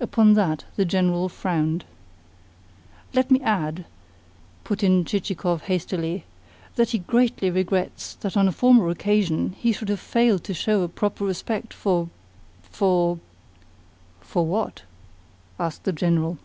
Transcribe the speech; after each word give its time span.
Upon 0.00 0.34
that 0.34 0.64
the 0.76 0.84
General 0.84 1.30
frowned. 1.30 1.86
"Led 3.14 3.30
me 3.30 3.40
add," 3.40 3.86
put 4.64 4.82
in 4.82 5.06
Chichikov 5.06 5.62
hastily, 5.62 6.24
"that 6.76 6.90
he 6.90 6.98
greatly 6.98 7.48
regrets 7.50 8.16
that 8.16 8.36
on 8.36 8.46
a 8.48 8.52
former 8.52 8.90
occasion 8.90 9.54
he 9.58 9.72
should 9.72 9.88
have 9.88 9.98
failed 9.98 10.44
to 10.44 10.52
show 10.52 10.82
a 10.82 10.88
proper 10.88 11.24
respect 11.24 11.72
for 11.72 12.10
for" 12.60 13.18
"For 14.30 14.44
what?" 14.44 14.82
asked 15.58 15.84
the 15.84 15.92
General. 15.94 16.36